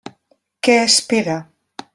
[0.67, 1.37] Què espera?